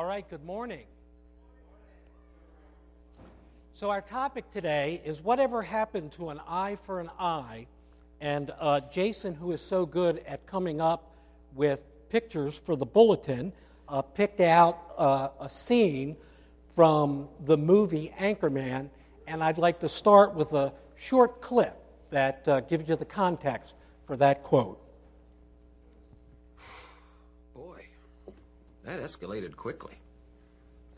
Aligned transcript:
All 0.00 0.06
right, 0.06 0.26
good 0.26 0.46
morning. 0.46 0.86
So, 3.74 3.90
our 3.90 4.00
topic 4.00 4.50
today 4.50 5.02
is 5.04 5.20
whatever 5.20 5.60
happened 5.60 6.12
to 6.12 6.30
an 6.30 6.40
eye 6.48 6.76
for 6.76 7.00
an 7.00 7.10
eye. 7.18 7.66
And 8.18 8.50
uh, 8.58 8.80
Jason, 8.90 9.34
who 9.34 9.52
is 9.52 9.60
so 9.60 9.84
good 9.84 10.22
at 10.26 10.46
coming 10.46 10.80
up 10.80 11.14
with 11.54 11.82
pictures 12.08 12.56
for 12.56 12.76
the 12.76 12.86
bulletin, 12.86 13.52
uh, 13.90 14.00
picked 14.00 14.40
out 14.40 14.78
uh, 14.96 15.28
a 15.38 15.50
scene 15.50 16.16
from 16.70 17.28
the 17.44 17.58
movie 17.58 18.10
Anchorman. 18.18 18.88
And 19.26 19.44
I'd 19.44 19.58
like 19.58 19.80
to 19.80 19.88
start 19.90 20.34
with 20.34 20.54
a 20.54 20.72
short 20.96 21.42
clip 21.42 21.76
that 22.08 22.48
uh, 22.48 22.60
gives 22.60 22.88
you 22.88 22.96
the 22.96 23.04
context 23.04 23.74
for 24.04 24.16
that 24.16 24.44
quote. 24.44 24.80
That 28.84 29.00
escalated 29.00 29.56
quickly. 29.56 29.98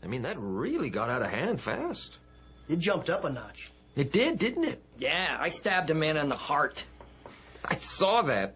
I 0.03 0.07
mean, 0.07 0.23
that 0.23 0.37
really 0.39 0.89
got 0.89 1.09
out 1.09 1.21
of 1.21 1.29
hand 1.29 1.61
fast. 1.61 2.17
It 2.67 2.79
jumped 2.79 3.09
up 3.09 3.23
a 3.23 3.29
notch. 3.29 3.71
It 3.95 4.11
did, 4.11 4.39
didn't 4.39 4.65
it? 4.65 4.81
Yeah, 4.97 5.37
I 5.39 5.49
stabbed 5.49 5.89
a 5.89 5.93
man 5.93 6.17
in 6.17 6.29
the 6.29 6.35
heart. 6.35 6.85
I 7.63 7.75
saw 7.75 8.23
that. 8.23 8.55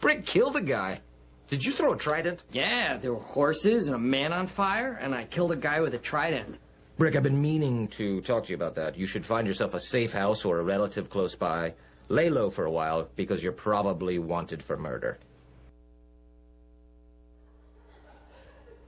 Brick 0.00 0.26
killed 0.26 0.56
a 0.56 0.60
guy. 0.60 1.00
Did 1.48 1.64
you 1.64 1.72
throw 1.72 1.94
a 1.94 1.96
trident? 1.96 2.42
Yeah, 2.52 2.96
there 2.96 3.12
were 3.12 3.20
horses 3.20 3.86
and 3.86 3.96
a 3.96 3.98
man 3.98 4.32
on 4.32 4.46
fire, 4.46 4.98
and 5.00 5.14
I 5.14 5.24
killed 5.24 5.50
a 5.52 5.56
guy 5.56 5.80
with 5.80 5.94
a 5.94 5.98
trident. 5.98 6.58
Brick, 6.96 7.16
I've 7.16 7.22
been 7.22 7.40
meaning 7.40 7.88
to 7.88 8.20
talk 8.20 8.44
to 8.44 8.50
you 8.50 8.56
about 8.56 8.74
that. 8.76 8.96
You 8.96 9.06
should 9.06 9.24
find 9.24 9.46
yourself 9.46 9.74
a 9.74 9.80
safe 9.80 10.12
house 10.12 10.44
or 10.44 10.60
a 10.60 10.62
relative 10.62 11.10
close 11.10 11.34
by. 11.34 11.74
Lay 12.08 12.28
low 12.28 12.50
for 12.50 12.66
a 12.66 12.70
while 12.70 13.08
because 13.16 13.42
you're 13.42 13.52
probably 13.52 14.18
wanted 14.18 14.62
for 14.62 14.76
murder. 14.76 15.18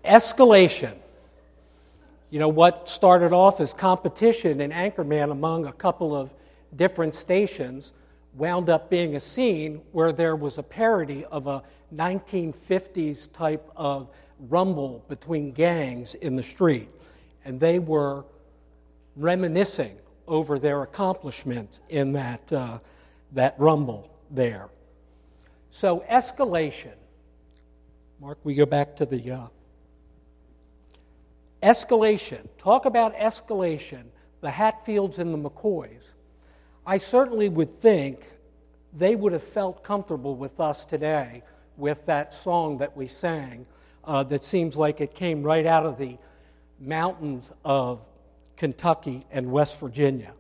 Escalation. 0.04 0.94
You 2.30 2.38
know, 2.38 2.48
what 2.48 2.88
started 2.88 3.32
off 3.32 3.60
as 3.60 3.72
competition 3.72 4.60
in 4.60 4.70
Anchorman 4.70 5.30
among 5.30 5.66
a 5.66 5.72
couple 5.72 6.16
of 6.16 6.34
different 6.74 7.14
stations 7.14 7.92
wound 8.34 8.70
up 8.70 8.88
being 8.88 9.16
a 9.16 9.20
scene 9.20 9.82
where 9.92 10.12
there 10.12 10.34
was 10.34 10.58
a 10.58 10.62
parody 10.62 11.24
of 11.26 11.46
a 11.46 11.62
1950s 11.94 13.30
type 13.32 13.70
of 13.76 14.08
rumble 14.48 15.04
between 15.08 15.52
gangs 15.52 16.14
in 16.14 16.36
the 16.36 16.42
street. 16.42 16.88
And 17.44 17.60
they 17.60 17.78
were 17.78 18.24
reminiscing 19.16 19.98
over 20.26 20.58
their 20.58 20.82
accomplishments 20.82 21.80
in 21.90 22.12
that, 22.12 22.52
uh, 22.52 22.78
that 23.32 23.54
rumble 23.58 24.10
there. 24.30 24.68
So, 25.70 26.04
escalation. 26.10 26.94
Mark, 28.20 28.38
we 28.44 28.54
go 28.54 28.66
back 28.66 28.96
to 28.96 29.06
the 29.06 29.30
uh, 29.30 29.46
escalation. 31.62 32.48
Talk 32.58 32.84
about 32.84 33.14
escalation, 33.16 34.04
the 34.40 34.50
Hatfields 34.50 35.18
and 35.18 35.32
the 35.32 35.38
McCoys. 35.38 36.12
I 36.86 36.96
certainly 36.96 37.48
would 37.48 37.70
think 37.70 38.26
they 38.92 39.14
would 39.14 39.32
have 39.32 39.42
felt 39.42 39.84
comfortable 39.84 40.36
with 40.36 40.60
us 40.60 40.84
today 40.84 41.42
with 41.76 42.04
that 42.06 42.34
song 42.34 42.78
that 42.78 42.96
we 42.96 43.06
sang 43.06 43.66
uh, 44.04 44.22
that 44.24 44.42
seems 44.42 44.76
like 44.76 45.00
it 45.00 45.14
came 45.14 45.42
right 45.42 45.64
out 45.64 45.86
of 45.86 45.96
the 45.96 46.18
mountains 46.80 47.50
of 47.64 48.06
Kentucky 48.56 49.24
and 49.30 49.50
West 49.50 49.78
Virginia. 49.80 50.32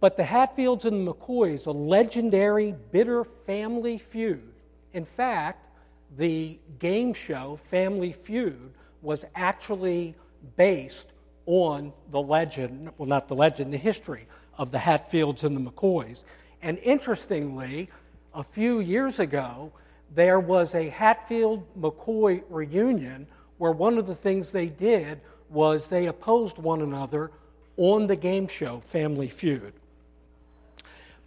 But 0.00 0.16
the 0.16 0.24
Hatfields 0.24 0.84
and 0.84 1.06
the 1.06 1.14
McCoys, 1.14 1.66
a 1.66 1.70
legendary, 1.70 2.74
bitter 2.90 3.24
family 3.24 3.98
feud. 3.98 4.52
In 4.92 5.04
fact, 5.04 5.68
the 6.16 6.58
game 6.78 7.14
show 7.14 7.56
Family 7.56 8.12
Feud 8.12 8.74
was 9.02 9.24
actually 9.34 10.14
based 10.56 11.12
on 11.46 11.92
the 12.10 12.20
legend, 12.22 12.90
well, 12.96 13.08
not 13.08 13.28
the 13.28 13.34
legend, 13.34 13.72
the 13.72 13.78
history 13.78 14.26
of 14.56 14.70
the 14.70 14.78
Hatfields 14.78 15.44
and 15.44 15.56
the 15.56 15.70
McCoys. 15.70 16.24
And 16.62 16.78
interestingly, 16.78 17.88
a 18.32 18.42
few 18.42 18.80
years 18.80 19.18
ago, 19.18 19.72
there 20.14 20.40
was 20.40 20.74
a 20.74 20.88
Hatfield 20.88 21.66
McCoy 21.78 22.42
reunion 22.48 23.26
where 23.58 23.72
one 23.72 23.98
of 23.98 24.06
the 24.06 24.14
things 24.14 24.52
they 24.52 24.66
did 24.66 25.20
was 25.48 25.88
they 25.88 26.06
opposed 26.06 26.58
one 26.58 26.82
another 26.82 27.30
on 27.76 28.06
the 28.06 28.16
game 28.16 28.46
show 28.46 28.80
Family 28.80 29.28
Feud. 29.28 29.72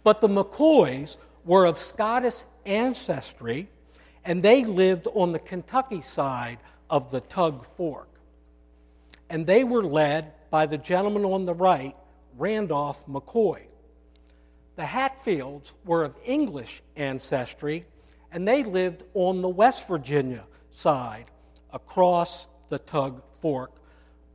But 0.02 0.20
the 0.20 0.28
McCoys 0.28 1.16
were 1.44 1.64
of 1.64 1.78
Scottish 1.78 2.44
ancestry, 2.64 3.68
and 4.24 4.42
they 4.42 4.64
lived 4.64 5.08
on 5.14 5.32
the 5.32 5.38
Kentucky 5.38 6.02
side 6.02 6.58
of 6.90 7.10
the 7.10 7.20
Tug 7.20 7.64
Fork. 7.64 8.08
And 9.28 9.46
they 9.46 9.64
were 9.64 9.82
led 9.82 10.32
by 10.50 10.66
the 10.66 10.78
gentleman 10.78 11.24
on 11.24 11.44
the 11.44 11.54
right, 11.54 11.96
Randolph 12.36 13.06
McCoy. 13.06 13.62
The 14.76 14.86
Hatfields 14.86 15.72
were 15.84 16.04
of 16.04 16.16
English 16.24 16.82
ancestry, 16.96 17.86
and 18.30 18.46
they 18.46 18.62
lived 18.62 19.02
on 19.14 19.40
the 19.40 19.48
West 19.48 19.88
Virginia 19.88 20.44
side 20.70 21.26
across 21.72 22.46
the 22.68 22.78
Tug 22.78 23.22
Fork 23.40 23.72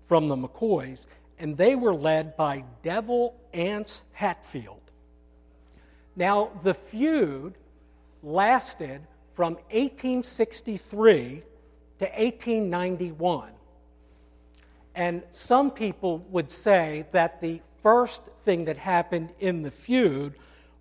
from 0.01 0.27
the 0.27 0.35
McCoys, 0.35 1.05
and 1.39 1.55
they 1.55 1.75
were 1.75 1.93
led 1.93 2.35
by 2.35 2.63
Devil 2.83 3.35
Anse 3.53 4.01
Hatfield. 4.13 4.81
Now, 6.15 6.51
the 6.63 6.73
feud 6.73 7.55
lasted 8.21 9.01
from 9.29 9.53
1863 9.69 11.43
to 12.01 12.07
1891. 12.07 13.51
And 14.95 15.23
some 15.33 15.69
people 15.69 16.17
would 16.31 16.51
say 16.51 17.05
that 17.11 17.39
the 17.41 17.61
first 17.77 18.23
thing 18.41 18.65
that 18.65 18.77
happened 18.77 19.33
in 19.39 19.61
the 19.61 19.69
feud 19.69 20.33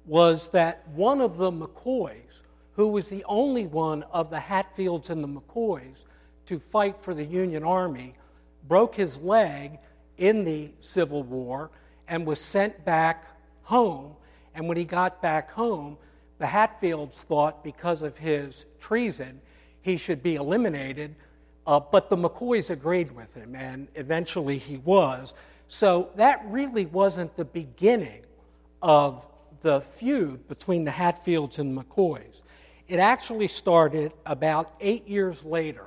was 0.07 0.49
that 0.49 0.89
one 0.89 1.21
of 1.21 1.37
the 1.37 1.53
McCoys, 1.53 2.41
who 2.73 2.89
was 2.89 3.09
the 3.09 3.23
only 3.25 3.67
one 3.67 4.03
of 4.05 4.31
the 4.31 4.41
Hatfields 4.41 5.11
and 5.11 5.23
the 5.23 5.29
McCoys 5.29 6.05
to 6.47 6.59
fight 6.59 6.99
for 6.99 7.13
the 7.13 7.27
Union 7.27 7.65
Army, 7.65 8.15
broke 8.67 8.95
his 8.95 9.19
leg 9.19 9.79
in 10.17 10.45
the 10.45 10.71
Civil 10.81 11.23
War 11.23 11.71
and 12.09 12.25
was 12.25 12.41
sent 12.41 12.83
back 12.87 13.27
home. 13.65 14.15
And 14.55 14.67
when 14.67 14.79
he 14.79 14.85
got 14.85 15.21
back 15.21 15.51
home, 15.51 15.99
the 16.39 16.47
Hatfields 16.47 17.21
thought 17.21 17.63
because 17.63 18.03
of 18.03 18.17
his 18.17 18.65
treason, 18.79 19.43
he 19.83 19.97
should 19.97 20.23
be 20.23 20.37
eliminated 20.37 21.15
uh, 21.67 21.79
but 21.79 22.09
the 22.11 22.17
McCoys 22.17 22.71
agreed 22.71 23.13
with 23.13 23.35
him, 23.35 23.55
and 23.55 23.89
eventually 23.95 24.59
he 24.59 24.79
was. 24.79 25.35
So 25.69 26.11
that 26.17 26.43
really 26.47 26.87
wasn't 26.87 27.37
the 27.37 27.45
beginning 27.45 28.23
of 28.83 29.27
the 29.61 29.81
feud 29.81 30.49
between 30.49 30.85
the 30.85 30.91
Hatfields 30.91 31.59
and 31.59 31.77
McCoys. 31.77 32.43
It 32.89 32.99
actually 32.99 33.47
started 33.49 34.13
about 34.27 34.75
eight 34.81 35.07
years 35.07 35.45
later. 35.45 35.85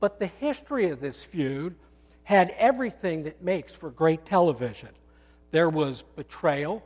But 0.00 0.20
the 0.20 0.26
history 0.26 0.88
of 0.88 1.00
this 1.00 1.22
feud 1.22 1.74
had 2.22 2.54
everything 2.56 3.24
that 3.24 3.42
makes 3.42 3.74
for 3.74 3.90
great 3.90 4.24
television. 4.24 4.88
There 5.50 5.68
was 5.68 6.00
betrayal, 6.00 6.82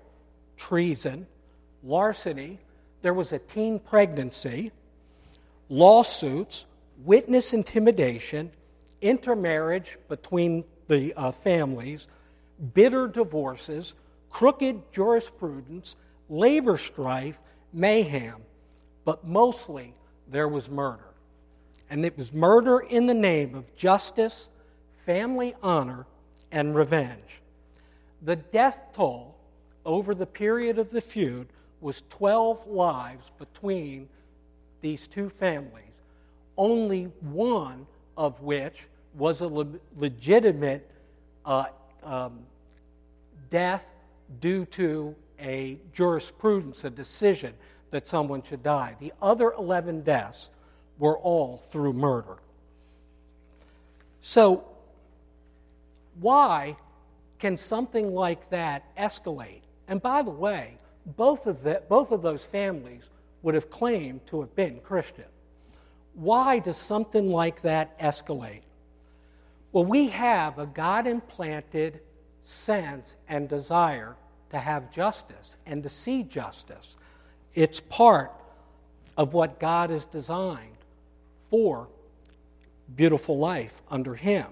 treason, 0.57 1.27
larceny, 1.85 2.59
there 3.03 3.15
was 3.15 3.33
a 3.33 3.39
teen 3.39 3.79
pregnancy, 3.79 4.73
lawsuits, 5.69 6.67
witness 7.05 7.53
intimidation, 7.53 8.51
intermarriage 9.01 9.99
between 10.09 10.65
the 10.89 11.13
uh, 11.15 11.31
families, 11.31 12.09
bitter 12.75 13.07
divorces, 13.07 13.95
crooked 14.31 14.93
jurisprudence, 14.93 15.97
labor 16.29 16.77
strife, 16.77 17.41
mayhem, 17.73 18.37
but 19.05 19.27
mostly 19.27 19.95
there 20.29 20.49
was 20.49 20.69
murder. 20.69 21.15
And 21.91 22.05
it 22.05 22.17
was 22.17 22.33
murder 22.33 22.81
in 22.81 23.07
the 23.07 23.15
name 23.15 23.55
of 23.55 23.75
justice, 23.77 24.49
family 24.95 25.55
honor, 25.63 26.07
and 26.51 26.75
revenge. 26.75 27.41
The 28.23 28.37
death 28.37 28.81
toll 28.93 29.37
over 29.85 30.15
the 30.15 30.27
period 30.27 30.79
of 30.79 30.91
the 30.91 31.01
feud 31.01 31.49
was 31.81 32.03
12 32.11 32.67
lives 32.67 33.31
between 33.39 34.09
these 34.81 35.07
two 35.07 35.29
families 35.29 35.85
only 36.59 37.05
one 37.21 37.87
of 38.17 38.43
which 38.43 38.89
was 39.15 39.41
a 39.41 39.47
le- 39.47 39.79
legitimate 39.97 40.91
uh, 41.47 41.67
um, 42.03 42.41
death 43.49 43.87
due 44.41 44.67
to 44.67 45.15
a 45.41 45.79
jurisprudence, 45.93 46.85
a 46.85 46.91
decision 46.91 47.55
that 47.91 48.07
someone 48.07 48.43
should 48.43 48.63
die. 48.63 48.97
The 48.99 49.15
other 49.23 49.53
11 49.53 50.03
deaths 50.03 50.51
were 50.99 51.17
all 51.17 51.63
through 51.69 51.95
murder. 51.95 52.37
So, 54.21 54.65
why 56.21 56.77
can 57.39 57.57
something 57.57 58.13
like 58.13 58.51
that 58.51 58.85
escalate? 58.97 59.63
And 59.87 60.03
by 60.03 60.23
the 60.23 60.33
way, 60.33 60.77
both 61.17 61.47
of, 61.47 61.63
the, 61.63 61.83
both 61.89 62.11
of 62.11 62.21
those 62.21 62.45
families 62.45 63.09
would 63.49 63.55
have 63.55 63.71
claimed 63.71 64.27
to 64.27 64.43
have 64.43 64.55
been 64.55 64.79
Christian. 64.81 65.25
Why 66.13 66.59
does 66.59 66.77
something 66.77 67.31
like 67.31 67.63
that 67.63 67.99
escalate? 67.99 68.61
Well, 69.73 69.87
we 69.87 70.09
have 70.09 70.59
a 70.59 70.67
God 70.67 71.07
implanted 71.07 72.01
sense 72.43 73.17
and 73.27 73.49
desire 73.49 74.17
to 74.51 74.59
have 74.59 74.93
justice 74.93 75.57
and 75.65 75.83
to 75.83 75.89
see 75.89 76.25
justice. 76.25 76.97
It's 77.55 77.81
part 77.81 78.33
of 79.17 79.33
what 79.33 79.59
God 79.59 79.89
has 79.89 80.05
designed 80.05 80.77
for 81.49 81.89
beautiful 82.95 83.39
life 83.39 83.81
under 83.91 84.15
Him. 84.15 84.49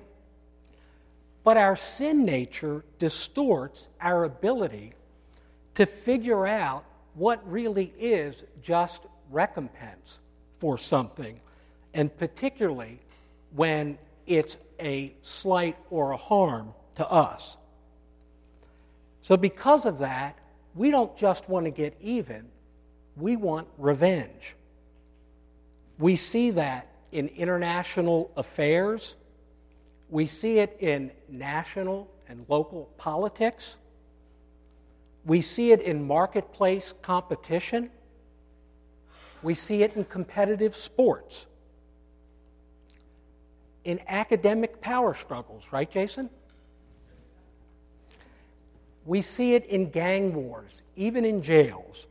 But 1.44 1.58
our 1.58 1.76
sin 1.76 2.24
nature 2.24 2.82
distorts 2.98 3.90
our 4.00 4.24
ability 4.24 4.94
to 5.74 5.84
figure 5.84 6.46
out 6.46 6.86
what 7.16 7.50
really 7.50 7.92
is 7.98 8.44
just 8.62 9.02
recompense 9.30 10.18
for 10.58 10.78
something, 10.78 11.40
and 11.94 12.16
particularly 12.16 13.00
when 13.54 13.98
it's 14.26 14.56
a 14.78 15.14
slight 15.22 15.76
or 15.90 16.12
a 16.12 16.16
harm 16.16 16.74
to 16.96 17.10
us. 17.10 17.56
So, 19.22 19.36
because 19.36 19.86
of 19.86 19.98
that, 19.98 20.38
we 20.74 20.90
don't 20.90 21.16
just 21.16 21.48
want 21.48 21.64
to 21.64 21.70
get 21.70 21.96
even, 22.00 22.48
we 23.16 23.34
want 23.34 23.66
revenge. 23.78 24.54
We 25.98 26.16
see 26.16 26.50
that 26.50 26.86
in 27.12 27.28
international 27.28 28.30
affairs, 28.36 29.14
we 30.10 30.26
see 30.26 30.58
it 30.58 30.76
in 30.80 31.10
national 31.28 32.08
and 32.28 32.44
local 32.48 32.90
politics, 32.98 33.76
we 35.26 35.42
see 35.42 35.72
it 35.72 35.82
in 35.82 36.06
marketplace 36.06 36.94
competition, 37.02 37.90
we 39.42 39.54
see 39.54 39.82
it 39.82 39.96
in 39.96 40.04
competitive 40.04 40.74
sports, 40.74 41.46
in 43.84 44.00
academic 44.06 44.80
power 44.80 45.14
struggles, 45.14 45.64
right, 45.72 45.90
Jason? 45.90 46.30
We 49.04 49.20
see 49.20 49.54
it 49.54 49.66
in 49.66 49.90
gang 49.90 50.32
wars, 50.32 50.82
even 50.94 51.24
in 51.24 51.42
jails. 51.42 52.06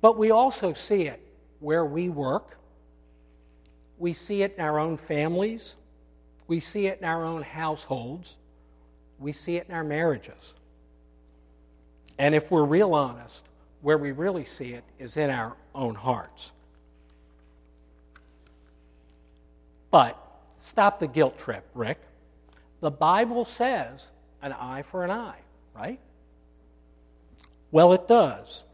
But 0.00 0.16
we 0.16 0.30
also 0.30 0.74
see 0.74 1.02
it 1.02 1.20
where 1.60 1.84
we 1.84 2.08
work. 2.08 2.58
We 3.98 4.12
see 4.12 4.42
it 4.42 4.54
in 4.56 4.64
our 4.64 4.78
own 4.78 4.96
families. 4.96 5.74
We 6.46 6.60
see 6.60 6.86
it 6.86 7.00
in 7.00 7.04
our 7.04 7.24
own 7.24 7.42
households. 7.42 8.36
We 9.18 9.32
see 9.32 9.56
it 9.56 9.66
in 9.68 9.74
our 9.74 9.84
marriages. 9.84 10.54
And 12.18 12.34
if 12.34 12.50
we're 12.50 12.64
real 12.64 12.94
honest, 12.94 13.42
where 13.80 13.96
we 13.96 14.10
really 14.12 14.44
see 14.44 14.72
it 14.72 14.84
is 14.98 15.16
in 15.16 15.30
our 15.30 15.56
own 15.74 15.94
hearts. 15.94 16.50
But 19.90 20.20
stop 20.58 20.98
the 20.98 21.06
guilt 21.06 21.38
trip, 21.38 21.64
Rick. 21.74 22.00
The 22.80 22.90
Bible 22.90 23.44
says 23.44 24.06
an 24.42 24.52
eye 24.52 24.82
for 24.82 25.04
an 25.04 25.10
eye, 25.10 25.38
right? 25.74 26.00
Well, 27.70 27.92
it 27.92 28.08
does. 28.08 28.64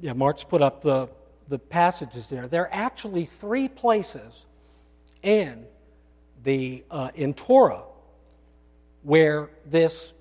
Yeah, 0.00 0.12
Mark's 0.12 0.44
put 0.44 0.60
up 0.60 0.82
the, 0.82 1.08
the 1.48 1.58
passages 1.58 2.28
there. 2.28 2.48
There 2.48 2.62
are 2.62 2.72
actually 2.72 3.26
three 3.26 3.68
places 3.68 4.46
in 5.22 5.64
the 6.42 6.84
uh, 6.90 7.10
in 7.14 7.32
Torah 7.32 7.84
where 9.02 9.50
this 9.66 10.12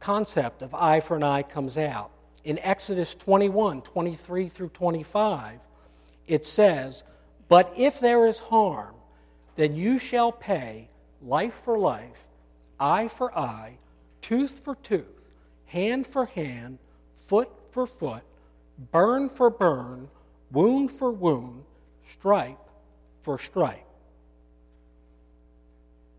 concept 0.00 0.62
of 0.62 0.74
eye 0.74 1.00
for 1.00 1.16
an 1.16 1.22
eye 1.22 1.42
comes 1.42 1.76
out. 1.76 2.10
In 2.44 2.58
Exodus 2.60 3.14
21, 3.14 3.82
23 3.82 4.48
through 4.48 4.68
25, 4.70 5.60
it 6.26 6.46
says, 6.46 7.02
But 7.48 7.72
if 7.76 8.00
there 8.00 8.26
is 8.26 8.38
harm, 8.38 8.94
then 9.56 9.74
you 9.74 9.98
shall 9.98 10.32
pay 10.32 10.88
life 11.22 11.54
for 11.54 11.78
life, 11.78 12.28
eye 12.78 13.08
for 13.08 13.36
eye, 13.36 13.78
tooth 14.22 14.60
for 14.60 14.76
tooth, 14.76 15.04
hand 15.66 16.06
for 16.06 16.26
hand, 16.26 16.78
foot 17.14 17.50
for 17.70 17.86
foot, 17.86 18.22
burn 18.92 19.28
for 19.28 19.50
burn, 19.50 20.08
wound 20.52 20.90
for 20.90 21.10
wound, 21.10 21.64
stripe 22.06 22.58
for 23.22 23.38
stripe. 23.38 23.84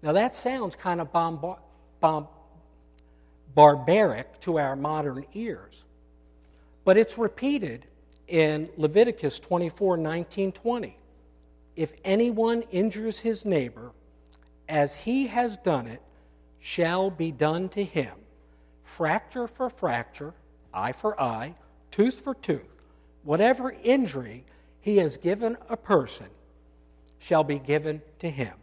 Now 0.02 0.14
that 0.14 0.36
sounds 0.36 0.76
kind 0.76 1.02
of 1.02 1.12
bomb- 1.12 1.56
bomb- 2.00 2.28
barbaric 3.56 4.40
to 4.42 4.60
our 4.60 4.76
modern 4.76 5.26
ears, 5.34 5.84
but 6.86 6.98
it's 6.98 7.18
repeated 7.18 7.86
in 8.28 8.70
Leviticus 8.78 9.40
24 9.40 9.98
19 9.98 10.52
20. 10.52 10.98
If 11.76 11.94
anyone 12.04 12.64
injures 12.72 13.20
his 13.20 13.46
neighbor, 13.46 13.92
as 14.68 14.96
he 14.96 15.28
has 15.28 15.58
done 15.58 15.88
it, 15.88 16.02
shall 16.60 17.10
be 17.10 17.32
done 17.32 17.70
to 17.70 17.84
him. 17.84 18.14
Fracture 18.84 19.48
for 19.48 19.70
fracture, 19.70 20.34
eye 20.74 20.92
for 20.92 21.20
eye, 21.20 21.56
tooth 21.92 22.20
for 22.20 22.36
tooth, 22.36 22.84
whatever 23.24 23.76
injury 23.84 24.44
he 24.82 24.98
has 24.98 25.18
given 25.18 25.58
a 25.70 25.78
person 25.78 26.28
shall 27.18 27.44
be 27.44 27.60
given 27.60 28.02
to 28.20 28.30
him. 28.30 28.54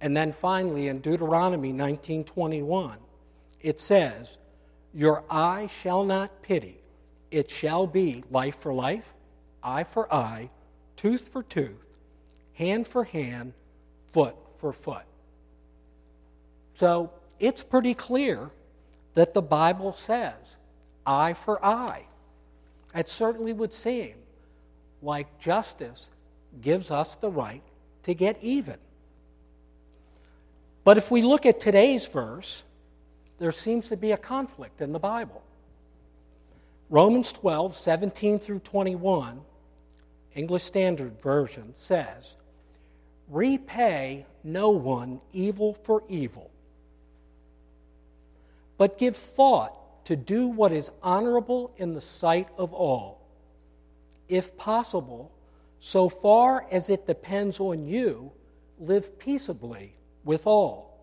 And 0.00 0.16
then 0.16 0.32
finally 0.32 0.88
in 0.88 1.00
Deuteronomy 1.00 1.72
19:21 1.72 2.96
it 3.64 3.80
says, 3.80 4.36
"Your 4.92 5.24
eye 5.30 5.66
shall 5.66 6.04
not 6.04 6.42
pity; 6.42 6.82
it 7.30 7.50
shall 7.50 7.86
be 7.86 8.22
life 8.30 8.56
for 8.56 8.74
life, 8.74 9.14
eye 9.62 9.84
for 9.84 10.12
eye, 10.14 10.50
tooth 10.96 11.28
for 11.28 11.42
tooth, 11.42 11.86
hand 12.52 12.86
for 12.86 13.04
hand, 13.04 13.54
foot 14.06 14.36
for 14.58 14.72
foot." 14.72 15.06
So, 16.74 17.10
it's 17.40 17.64
pretty 17.64 17.94
clear 17.94 18.50
that 19.14 19.32
the 19.32 19.42
Bible 19.42 19.94
says 19.94 20.56
eye 21.06 21.32
for 21.32 21.64
eye. 21.64 22.06
It 22.94 23.08
certainly 23.08 23.54
would 23.54 23.72
seem 23.72 24.14
like 25.00 25.38
justice 25.38 26.10
gives 26.60 26.90
us 26.90 27.16
the 27.16 27.30
right 27.30 27.62
to 28.02 28.12
get 28.14 28.42
even. 28.42 28.78
But 30.84 30.98
if 30.98 31.10
we 31.10 31.22
look 31.22 31.46
at 31.46 31.60
today's 31.60 32.04
verse, 32.06 32.62
there 33.38 33.52
seems 33.52 33.88
to 33.88 33.96
be 33.96 34.12
a 34.12 34.16
conflict 34.16 34.80
in 34.80 34.92
the 34.92 34.98
Bible. 34.98 35.42
Romans 36.90 37.32
12, 37.32 37.76
17 37.76 38.38
through 38.38 38.60
21, 38.60 39.40
English 40.34 40.62
Standard 40.62 41.20
Version 41.20 41.72
says, 41.76 42.36
Repay 43.28 44.26
no 44.42 44.70
one 44.70 45.20
evil 45.32 45.72
for 45.72 46.02
evil, 46.08 46.50
but 48.76 48.98
give 48.98 49.16
thought 49.16 50.04
to 50.04 50.16
do 50.16 50.46
what 50.46 50.72
is 50.72 50.90
honorable 51.02 51.72
in 51.78 51.94
the 51.94 52.00
sight 52.00 52.48
of 52.58 52.72
all. 52.72 53.20
If 54.28 54.56
possible, 54.56 55.32
so 55.80 56.08
far 56.08 56.66
as 56.70 56.90
it 56.90 57.06
depends 57.06 57.58
on 57.60 57.86
you, 57.86 58.32
live 58.78 59.18
peaceably 59.18 59.94
with 60.24 60.46
all. 60.46 60.98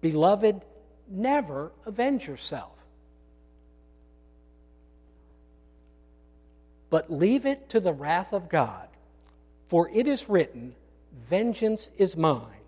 Beloved, 0.00 0.64
never 1.08 1.72
avenge 1.84 2.26
yourself, 2.26 2.72
but 6.90 7.10
leave 7.10 7.46
it 7.46 7.68
to 7.70 7.80
the 7.80 7.92
wrath 7.92 8.32
of 8.32 8.48
God. 8.48 8.88
For 9.68 9.90
it 9.92 10.06
is 10.06 10.28
written, 10.28 10.74
Vengeance 11.12 11.90
is 11.96 12.16
mine, 12.16 12.62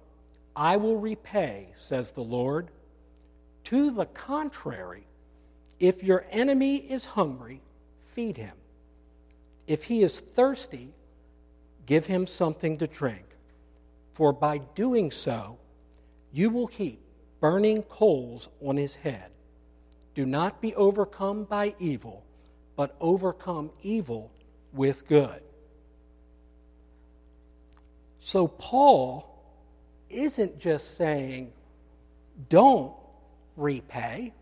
I 0.56 0.76
will 0.76 0.96
repay, 0.96 1.68
says 1.76 2.12
the 2.12 2.24
Lord. 2.24 2.68
To 3.64 3.90
the 3.90 4.06
contrary, 4.06 5.06
if 5.78 6.02
your 6.02 6.24
enemy 6.30 6.76
is 6.76 7.04
hungry, 7.04 7.60
feed 8.02 8.36
him. 8.36 8.56
If 9.66 9.84
he 9.84 10.02
is 10.02 10.20
thirsty, 10.20 10.94
give 11.86 12.06
him 12.06 12.26
something 12.26 12.78
to 12.78 12.86
drink. 12.86 13.24
For 14.14 14.32
by 14.32 14.58
doing 14.58 15.10
so, 15.10 15.58
you 16.32 16.50
will 16.50 16.66
heap 16.66 17.00
burning 17.40 17.82
coals 17.82 18.48
on 18.64 18.76
his 18.76 18.96
head. 18.96 19.30
Do 20.14 20.26
not 20.26 20.60
be 20.60 20.74
overcome 20.74 21.44
by 21.44 21.74
evil, 21.78 22.24
but 22.76 22.96
overcome 23.00 23.70
evil 23.82 24.30
with 24.72 25.06
good. 25.06 25.42
So, 28.20 28.48
Paul 28.48 29.28
isn't 30.10 30.58
just 30.58 30.96
saying, 30.96 31.52
don't 32.48 32.92
repay. 33.56 34.32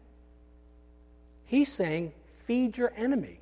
He's 1.44 1.72
saying, 1.72 2.12
feed 2.28 2.76
your 2.76 2.92
enemy, 2.96 3.40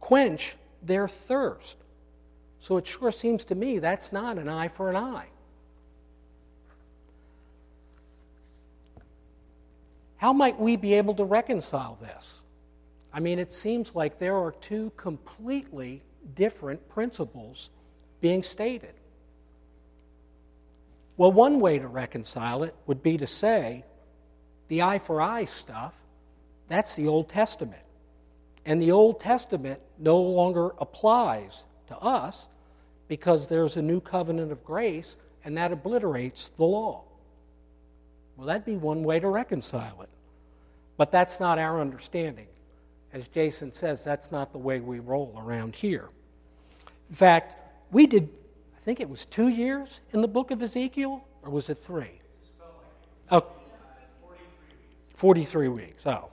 quench 0.00 0.56
their 0.82 1.08
thirst. 1.08 1.76
So 2.60 2.78
it 2.78 2.86
sure 2.86 3.12
seems 3.12 3.44
to 3.46 3.54
me 3.54 3.78
that's 3.78 4.12
not 4.12 4.38
an 4.38 4.48
eye 4.48 4.68
for 4.68 4.88
an 4.88 4.96
eye. 4.96 5.28
How 10.24 10.32
might 10.32 10.58
we 10.58 10.76
be 10.76 10.94
able 10.94 11.12
to 11.16 11.24
reconcile 11.24 11.98
this? 12.00 12.40
I 13.12 13.20
mean, 13.20 13.38
it 13.38 13.52
seems 13.52 13.94
like 13.94 14.18
there 14.18 14.36
are 14.36 14.52
two 14.52 14.90
completely 14.96 16.02
different 16.34 16.88
principles 16.88 17.68
being 18.22 18.42
stated. 18.42 18.94
Well, 21.18 21.30
one 21.30 21.60
way 21.60 21.78
to 21.78 21.86
reconcile 21.86 22.62
it 22.62 22.74
would 22.86 23.02
be 23.02 23.18
to 23.18 23.26
say 23.26 23.84
the 24.68 24.80
eye 24.80 24.98
for 24.98 25.20
eye 25.20 25.44
stuff, 25.44 25.92
that's 26.68 26.94
the 26.94 27.06
Old 27.06 27.28
Testament. 27.28 27.84
And 28.64 28.80
the 28.80 28.92
Old 28.92 29.20
Testament 29.20 29.78
no 29.98 30.18
longer 30.18 30.70
applies 30.78 31.64
to 31.88 31.98
us 31.98 32.46
because 33.08 33.46
there's 33.46 33.76
a 33.76 33.82
new 33.82 34.00
covenant 34.00 34.52
of 34.52 34.64
grace 34.64 35.18
and 35.44 35.58
that 35.58 35.70
obliterates 35.70 36.48
the 36.48 36.64
law. 36.64 37.04
Well, 38.38 38.46
that'd 38.46 38.64
be 38.64 38.76
one 38.76 39.02
way 39.02 39.20
to 39.20 39.28
reconcile 39.28 40.00
it. 40.00 40.08
But 40.96 41.10
that's 41.10 41.40
not 41.40 41.58
our 41.58 41.80
understanding. 41.80 42.46
As 43.12 43.28
Jason 43.28 43.72
says, 43.72 44.04
that's 44.04 44.32
not 44.32 44.52
the 44.52 44.58
way 44.58 44.80
we 44.80 44.98
roll 44.98 45.34
around 45.38 45.76
here. 45.76 46.08
In 47.08 47.14
fact, 47.14 47.54
we 47.92 48.06
did, 48.06 48.28
I 48.76 48.80
think 48.80 49.00
it 49.00 49.08
was 49.08 49.24
two 49.24 49.48
years 49.48 50.00
in 50.12 50.20
the 50.20 50.28
book 50.28 50.50
of 50.50 50.62
Ezekiel, 50.62 51.24
or 51.42 51.50
was 51.50 51.68
it 51.68 51.78
three? 51.78 52.20
Oh, 53.30 53.46
43 55.14 55.68
weeks. 55.68 56.06
Oh. 56.06 56.28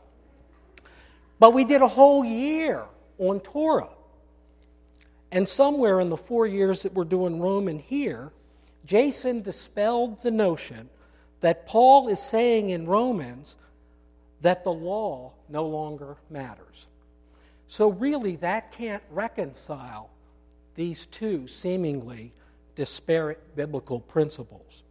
But 1.40 1.54
we 1.54 1.64
did 1.64 1.82
a 1.82 1.88
whole 1.88 2.26
year 2.26 2.86
on 3.18 3.40
Torah. 3.40 3.90
And 5.32 5.48
somewhere 5.48 6.00
in 6.00 6.10
the 6.10 6.18
four 6.18 6.46
years 6.46 6.84
that 6.84 6.94
we're 6.94 7.06
doing 7.06 7.40
Roman 7.40 7.80
here, 7.80 8.32
Jason 8.86 9.42
dispelled 9.42 10.22
the 10.24 10.32
notion 10.32 10.90
that 11.40 11.66
Paul 11.68 12.08
is 12.10 12.20
saying 12.20 12.70
in 12.70 12.86
Romans 12.86 13.56
that 14.42 14.64
the 14.64 14.72
law 14.72 15.32
no 15.50 15.66
longer 15.66 16.18
matters. 16.30 16.88
So, 17.68 17.90
really, 17.90 18.36
that 18.38 18.72
can't 18.72 19.04
reconcile 19.10 20.10
these 20.76 21.06
two 21.06 21.48
seemingly 21.48 22.34
disparate 22.76 23.56
biblical 23.56 24.00
principles. 24.00 24.84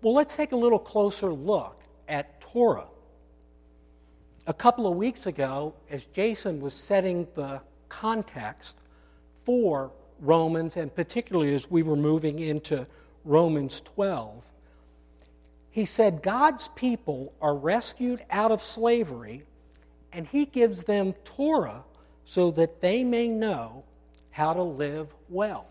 Well, 0.00 0.14
let's 0.14 0.36
take 0.36 0.52
a 0.52 0.56
little 0.56 0.78
closer 0.78 1.32
look 1.32 1.80
at 2.08 2.40
Torah. 2.40 2.86
A 4.46 4.54
couple 4.54 4.86
of 4.86 4.96
weeks 4.96 5.26
ago, 5.26 5.74
as 5.90 6.04
Jason 6.06 6.60
was 6.60 6.74
setting 6.74 7.26
the 7.34 7.60
context 7.88 8.76
for 9.34 9.90
Romans, 10.20 10.76
and 10.76 10.94
particularly 10.94 11.54
as 11.54 11.70
we 11.70 11.82
were 11.82 11.96
moving 11.96 12.38
into 12.38 12.86
Romans 13.24 13.80
12, 13.84 14.44
he 15.74 15.84
said 15.84 16.22
God's 16.22 16.68
people 16.76 17.34
are 17.42 17.56
rescued 17.56 18.24
out 18.30 18.52
of 18.52 18.62
slavery, 18.62 19.42
and 20.12 20.24
he 20.24 20.44
gives 20.44 20.84
them 20.84 21.14
Torah 21.24 21.82
so 22.24 22.52
that 22.52 22.80
they 22.80 23.02
may 23.02 23.26
know 23.26 23.82
how 24.30 24.52
to 24.52 24.62
live 24.62 25.12
well. 25.28 25.66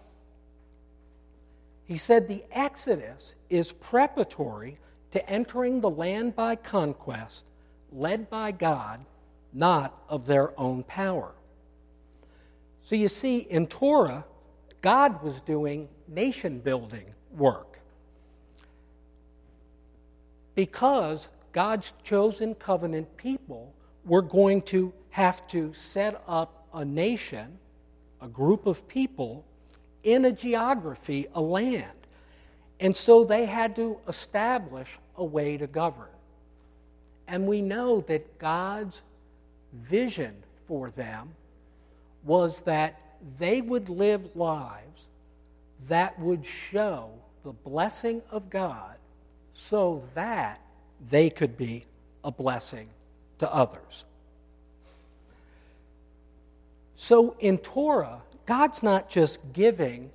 He 1.86 1.96
said 1.96 2.28
the 2.28 2.44
Exodus 2.52 3.36
is 3.50 3.72
preparatory 3.72 4.78
to 5.12 5.30
entering 5.30 5.80
the 5.80 5.90
land 5.90 6.36
by 6.36 6.58
conquest, 6.58 7.46
led 7.90 8.30
by 8.30 8.52
God, 8.52 9.06
not 9.54 9.98
of 10.10 10.26
their 10.26 10.52
own 10.60 10.84
power. 10.84 11.32
So 12.84 12.96
you 12.96 13.08
see, 13.08 13.38
in 13.38 13.68
Torah, 13.68 14.26
God 14.82 15.24
was 15.24 15.40
doing 15.40 15.88
nation 16.10 16.60
building 16.60 17.06
work. 17.32 17.73
Because 20.56 21.30
God's 21.52 21.94
chosen 22.04 22.56
covenant 22.56 23.16
people 23.18 23.74
were 24.06 24.22
going 24.22 24.62
to 24.64 24.94
have 25.12 25.48
to 25.50 25.74
set 25.74 26.22
up 26.28 26.68
a 26.74 26.84
nation, 26.84 27.60
a 28.22 28.28
group 28.28 28.66
of 28.66 28.88
people, 28.88 29.46
in 30.04 30.26
a 30.26 30.32
geography, 30.32 31.28
a 31.34 31.42
land. 31.42 31.88
And 32.80 32.96
so 32.96 33.24
they 33.24 33.46
had 33.46 33.76
to 33.78 33.98
establish 34.08 34.98
a 35.16 35.24
way 35.24 35.58
to 35.58 35.68
govern. 35.68 36.08
And 37.28 37.48
we 37.48 37.62
know 37.62 38.02
that 38.02 38.40
God's 38.40 39.02
vision 39.72 40.36
for 40.68 40.90
them 40.90 41.36
was 42.24 42.62
that 42.64 43.00
they 43.38 43.62
would 43.62 43.90
live 43.90 44.36
lives 44.36 45.10
that 45.88 46.18
would 46.20 46.46
show 46.46 47.10
the 47.44 47.52
blessing 47.52 48.22
of 48.32 48.50
God 48.50 48.96
so 49.54 50.04
that 50.16 50.60
they 51.10 51.30
could 51.30 51.58
be 51.58 51.86
a 52.24 52.32
blessing 52.32 52.90
to 53.40 53.54
others. 53.54 54.04
So 56.96 57.36
in 57.40 57.58
Torah, 57.58 58.22
God's 58.46 58.82
not 58.82 59.10
just 59.10 59.54
giving 59.54 60.12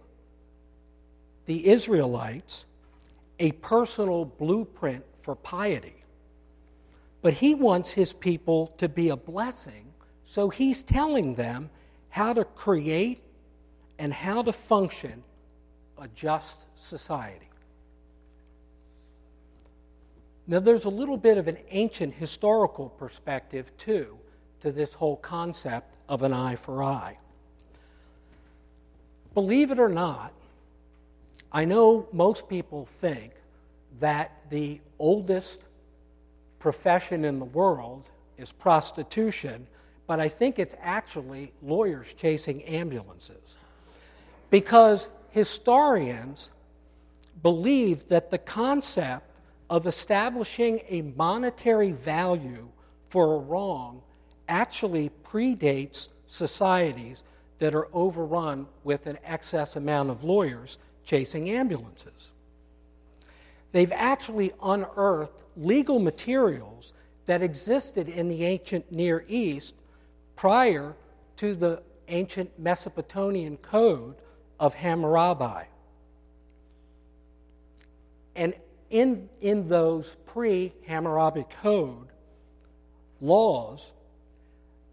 the 1.46 1.68
Israelites 1.68 2.64
a 3.38 3.52
personal 3.52 4.24
blueprint 4.24 5.04
for 5.22 5.34
piety, 5.34 6.04
but 7.22 7.34
He 7.34 7.54
wants 7.54 7.90
His 7.90 8.12
people 8.12 8.68
to 8.78 8.88
be 8.88 9.08
a 9.08 9.16
blessing, 9.16 9.92
so 10.24 10.48
He's 10.48 10.82
telling 10.82 11.34
them 11.34 11.70
how 12.10 12.32
to 12.32 12.44
create 12.44 13.22
and 13.98 14.12
how 14.12 14.42
to 14.42 14.52
function 14.52 15.22
a 15.98 16.08
just 16.08 16.66
society. 16.74 17.47
Now, 20.50 20.60
there's 20.60 20.86
a 20.86 20.90
little 20.90 21.18
bit 21.18 21.36
of 21.36 21.46
an 21.46 21.58
ancient 21.70 22.14
historical 22.14 22.88
perspective, 22.88 23.70
too, 23.76 24.18
to 24.60 24.72
this 24.72 24.94
whole 24.94 25.16
concept 25.16 25.94
of 26.08 26.22
an 26.22 26.32
eye 26.32 26.56
for 26.56 26.82
eye. 26.82 27.18
Believe 29.34 29.70
it 29.70 29.78
or 29.78 29.90
not, 29.90 30.32
I 31.52 31.66
know 31.66 32.08
most 32.12 32.48
people 32.48 32.86
think 32.86 33.34
that 34.00 34.32
the 34.48 34.80
oldest 34.98 35.60
profession 36.58 37.26
in 37.26 37.38
the 37.38 37.44
world 37.44 38.08
is 38.38 38.50
prostitution, 38.50 39.66
but 40.06 40.18
I 40.18 40.30
think 40.30 40.58
it's 40.58 40.74
actually 40.80 41.52
lawyers 41.62 42.14
chasing 42.14 42.62
ambulances. 42.62 43.58
Because 44.48 45.08
historians 45.28 46.50
believe 47.42 48.08
that 48.08 48.30
the 48.30 48.38
concept 48.38 49.27
of 49.70 49.86
establishing 49.86 50.80
a 50.88 51.02
monetary 51.02 51.92
value 51.92 52.68
for 53.08 53.34
a 53.34 53.38
wrong 53.38 54.02
actually 54.48 55.10
predates 55.24 56.08
societies 56.26 57.24
that 57.58 57.74
are 57.74 57.88
overrun 57.92 58.66
with 58.84 59.06
an 59.06 59.18
excess 59.24 59.76
amount 59.76 60.10
of 60.10 60.24
lawyers 60.24 60.78
chasing 61.04 61.50
ambulances. 61.50 62.30
They've 63.72 63.92
actually 63.92 64.52
unearthed 64.62 65.42
legal 65.56 65.98
materials 65.98 66.92
that 67.26 67.42
existed 67.42 68.08
in 68.08 68.28
the 68.28 68.44
ancient 68.44 68.90
Near 68.90 69.24
East 69.28 69.74
prior 70.36 70.94
to 71.36 71.54
the 71.54 71.82
ancient 72.08 72.58
Mesopotamian 72.58 73.58
code 73.58 74.16
of 74.58 74.74
Hammurabi. 74.74 75.66
And 78.34 78.54
in, 78.90 79.28
in 79.40 79.68
those 79.68 80.16
pre 80.26 80.72
Hammurabi 80.86 81.44
Code 81.62 82.08
laws, 83.20 83.92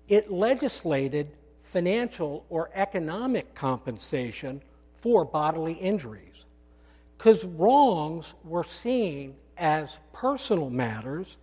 it 0.07 0.31
legislated 0.31 1.31
financial 1.61 2.45
or 2.49 2.69
economic 2.73 3.55
compensation 3.55 4.61
for 4.93 5.25
bodily 5.25 5.73
injuries 5.73 6.45
because 7.17 7.45
wrongs 7.45 8.33
were 8.43 8.63
seen 8.63 9.35
as 9.57 9.99
personal 10.13 10.69
matters 10.69 11.37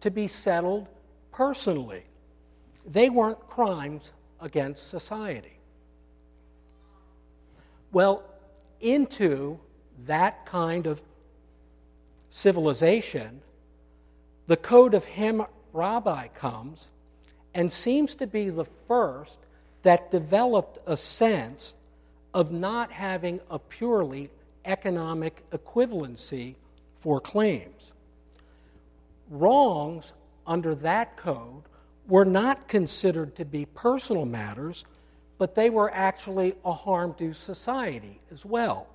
to 0.00 0.10
be 0.10 0.28
settled 0.28 0.88
personally. 1.32 2.04
They 2.86 3.10
weren't 3.10 3.40
crimes 3.48 4.12
against 4.40 4.88
society. 4.88 5.58
Well, 7.90 8.22
into 8.80 9.58
that 10.06 10.44
kind 10.44 10.86
of 10.86 11.02
civilization, 12.34 13.40
the 14.48 14.56
Code 14.56 14.92
of 14.92 15.04
Hammurabi 15.04 16.30
comes 16.34 16.88
and 17.54 17.72
seems 17.72 18.16
to 18.16 18.26
be 18.26 18.50
the 18.50 18.64
first 18.64 19.38
that 19.82 20.10
developed 20.10 20.78
a 20.84 20.96
sense 20.96 21.74
of 22.34 22.50
not 22.50 22.90
having 22.90 23.38
a 23.48 23.60
purely 23.60 24.30
economic 24.64 25.48
equivalency 25.50 26.56
for 26.96 27.20
claims. 27.20 27.92
Wrongs 29.30 30.12
under 30.44 30.74
that 30.74 31.16
code 31.16 31.62
were 32.08 32.24
not 32.24 32.66
considered 32.66 33.36
to 33.36 33.44
be 33.44 33.64
personal 33.64 34.26
matters, 34.26 34.84
but 35.38 35.54
they 35.54 35.70
were 35.70 35.94
actually 35.94 36.54
a 36.64 36.72
harm 36.72 37.14
to 37.14 37.32
society 37.32 38.20
as 38.32 38.44
well. 38.44 38.88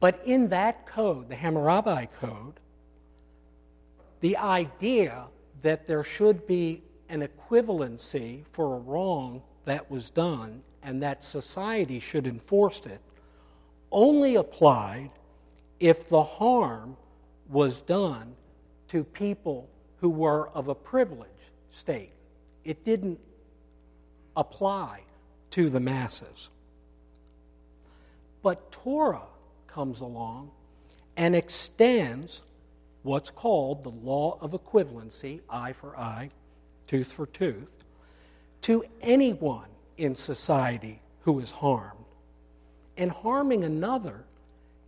But 0.00 0.20
in 0.24 0.48
that 0.48 0.86
code, 0.86 1.28
the 1.28 1.36
Hammurabi 1.36 2.08
Code, 2.20 2.60
the 4.20 4.36
idea 4.36 5.24
that 5.62 5.86
there 5.86 6.04
should 6.04 6.46
be 6.46 6.82
an 7.08 7.26
equivalency 7.26 8.44
for 8.52 8.74
a 8.74 8.78
wrong 8.78 9.42
that 9.64 9.90
was 9.90 10.10
done 10.10 10.62
and 10.82 11.02
that 11.02 11.24
society 11.24 12.00
should 12.00 12.26
enforce 12.26 12.84
it 12.86 13.00
only 13.90 14.34
applied 14.34 15.10
if 15.80 16.08
the 16.08 16.22
harm 16.22 16.96
was 17.48 17.80
done 17.80 18.34
to 18.88 19.04
people 19.04 19.68
who 20.00 20.10
were 20.10 20.48
of 20.50 20.68
a 20.68 20.74
privileged 20.74 21.30
state. 21.70 22.12
It 22.64 22.84
didn't 22.84 23.20
apply 24.36 25.00
to 25.50 25.70
the 25.70 25.80
masses. 25.80 26.50
But 28.42 28.72
Torah 28.72 29.28
comes 29.74 30.00
along 30.00 30.50
and 31.16 31.34
extends 31.34 32.42
what's 33.02 33.30
called 33.30 33.82
the 33.82 33.90
law 33.90 34.38
of 34.40 34.52
equivalency, 34.52 35.40
eye 35.50 35.72
for 35.72 35.98
eye, 35.98 36.30
tooth 36.86 37.12
for 37.12 37.26
tooth, 37.26 37.72
to 38.62 38.84
anyone 39.02 39.68
in 39.96 40.14
society 40.14 41.00
who 41.22 41.40
is 41.40 41.50
harmed. 41.50 42.04
And 42.96 43.10
harming 43.10 43.64
another 43.64 44.24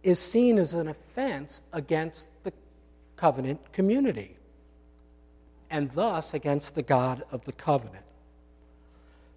is 0.05 0.21
seen 0.21 0.57
as 0.57 0.73
an 0.73 0.87
offense 0.87 1.62
against 1.73 2.28
the 2.45 2.52
covenant 3.16 3.73
community 3.73 4.37
and 5.69 5.90
thus 5.90 6.33
against 6.33 6.76
the 6.76 6.83
God 6.83 7.25
of 7.33 7.45
the 7.45 7.52
covenant. 7.52 8.05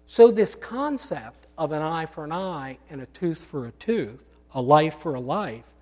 So, 0.06 0.30
this 0.30 0.54
concept 0.54 1.46
of 1.58 1.72
an 1.72 1.82
eye 1.82 2.06
for 2.06 2.24
an 2.24 2.32
eye 2.32 2.78
and 2.88 3.00
a 3.00 3.06
tooth 3.06 3.44
for 3.44 3.66
a 3.66 3.72
tooth, 3.72 4.24
a 4.54 4.60
life 4.60 4.94
for 4.94 5.14
a 5.14 5.20
life, 5.20 5.72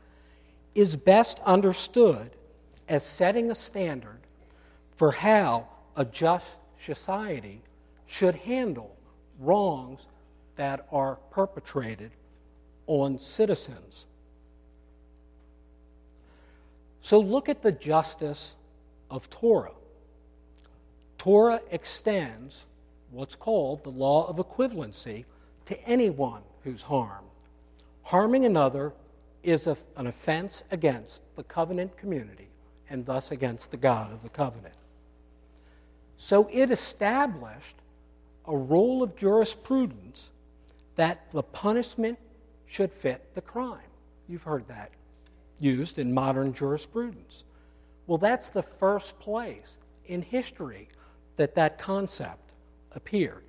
is 0.75 0.97
best 0.97 1.41
understood 1.45 2.31
as 2.89 3.05
setting 3.05 3.51
a 3.51 3.55
standard 3.55 4.21
for 4.97 5.13
how 5.13 5.69
a 5.97 6.05
just 6.05 6.57
society 6.79 7.61
should 8.07 8.35
handle 8.35 8.97
wrongs 9.39 10.07
that 10.57 10.87
are 10.91 11.17
perpetrated 11.31 12.11
on 12.87 13.19
citizens. 13.19 14.07
So 17.01 17.21
look 17.21 17.49
at 17.49 17.63
the 17.63 17.73
justice 17.73 18.57
of 19.11 19.31
Torah. 19.31 19.73
Torah 21.17 21.61
extends 21.71 22.67
what's 23.11 23.35
called 23.35 23.85
the 23.85 23.91
law 23.91 24.27
of 24.29 24.37
equivalency 24.37 25.25
to 25.67 25.81
anyone 25.89 26.43
who's 26.65 26.83
harmed. 26.83 27.28
Harming 28.09 28.47
another 28.47 28.95
is 29.43 29.67
a, 29.67 29.77
an 29.99 30.07
offense 30.07 30.63
against 30.71 31.21
the 31.37 31.43
covenant 31.43 31.95
community 31.99 32.49
and 32.89 33.05
thus 33.05 33.33
against 33.33 33.71
the 33.71 33.77
God 33.77 34.11
of 34.11 34.23
the 34.23 34.31
covenant. 34.31 34.73
So 36.17 36.49
it 36.51 36.71
established 36.71 37.77
a 38.47 38.57
rule 38.57 39.03
of 39.03 39.15
jurisprudence 39.15 40.31
that 40.97 41.31
the 41.33 41.43
punishment 41.43 42.19
should 42.65 42.95
fit 42.95 43.35
the 43.35 43.43
crime. 43.43 43.91
You've 44.27 44.45
heard 44.45 44.67
that 44.69 44.91
used 45.61 45.99
in 45.99 46.15
modern 46.15 46.55
jurisprudence. 46.55 47.45
Well, 48.07 48.17
that's 48.17 48.49
the 48.49 48.63
first 48.63 49.19
place 49.21 49.77
in 50.07 50.23
history 50.23 50.89
that 51.37 51.55
that 51.57 51.79
concept 51.79 52.53
appeared. 52.93 53.45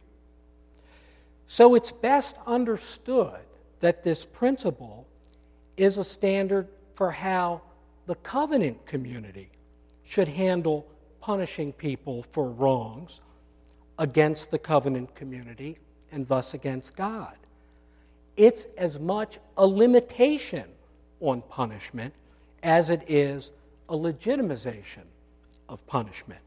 So 1.48 1.76
it's 1.76 1.94
best 1.94 2.36
understood 2.46 3.40
that 3.80 4.04
this 4.04 4.26
principle 4.26 5.08
is 5.78 5.98
a 5.98 6.04
standard 6.04 6.68
for 6.94 7.12
how 7.12 7.62
the 8.06 8.16
covenant 8.16 8.86
community 8.86 9.50
should 10.06 10.28
handle 10.28 10.86
punishing 11.22 11.72
people 11.72 12.24
for 12.24 12.50
wrongs 12.50 13.22
against 13.98 14.52
the 14.52 14.58
covenant 14.58 15.14
community 15.16 15.78
and 16.12 16.28
thus 16.28 16.54
against 16.54 16.96
God. 16.96 17.36
It's 18.36 18.66
as 18.78 19.00
much 19.00 19.40
a 19.58 19.68
limitation 19.68 20.66
on 21.20 21.42
punishment 21.44 22.14
as 22.64 22.90
it 22.90 23.04
is 23.08 23.52
a 23.88 23.96
legitimization 23.96 25.04
of 25.68 25.86
punishment. 25.88 26.42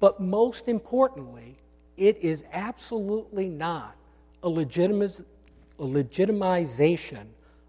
But 0.00 0.20
most 0.20 0.68
importantly, 0.68 1.56
it 1.96 2.18
is 2.18 2.44
absolutely 2.52 3.48
not 3.48 3.96
a, 4.42 4.48
legitimiz- 4.48 5.22
legitimization 5.78 7.26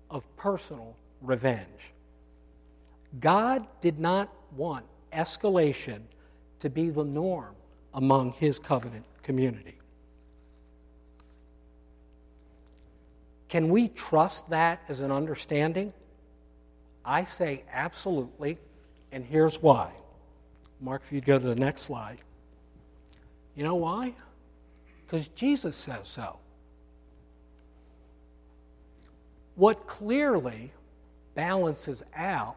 of 0.09 0.33
personal 0.37 0.95
revenge. 1.21 1.93
God 3.19 3.65
did 3.81 3.99
not 3.99 4.29
want 4.55 4.85
escalation 5.13 6.01
to 6.59 6.69
be 6.69 6.89
the 6.89 7.03
norm 7.03 7.55
among 7.93 8.33
his 8.33 8.59
covenant 8.59 9.05
community. 9.23 9.77
Can 13.47 13.69
we 13.69 13.87
trust 13.87 14.49
that 14.49 14.83
as 14.89 14.99
an 14.99 15.11
understanding? 15.11 15.93
I 17.05 17.23
say 17.23 17.63
absolutely, 17.71 18.57
and 19.11 19.23
here's 19.23 19.61
why. 19.61 19.91
Mark, 20.81 21.03
if 21.05 21.11
you'd 21.11 21.25
go 21.25 21.39
to 21.39 21.47
the 21.47 21.55
next 21.55 21.83
slide. 21.83 22.19
You 23.55 23.63
know 23.63 23.75
why? 23.75 24.13
Because 25.05 25.27
Jesus 25.29 25.75
says 25.75 26.07
so. 26.07 26.37
What 29.55 29.87
clearly 29.87 30.71
balances 31.33 32.03
out 32.15 32.55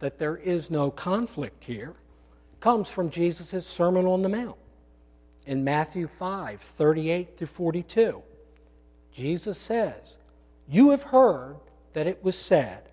that 0.00 0.18
there 0.18 0.36
is 0.36 0.70
no 0.70 0.90
conflict 0.90 1.64
here 1.64 1.94
comes 2.60 2.88
from 2.88 3.10
Jesus' 3.10 3.66
Sermon 3.66 4.06
on 4.06 4.22
the 4.22 4.28
Mount 4.28 4.56
in 5.46 5.64
Matthew 5.64 6.06
5 6.06 6.60
38 6.60 7.36
to 7.38 7.46
42. 7.46 8.22
Jesus 9.12 9.58
says, 9.58 10.16
You 10.68 10.90
have 10.90 11.04
heard 11.04 11.56
that 11.92 12.06
it 12.06 12.22
was 12.24 12.36
said, 12.36 12.88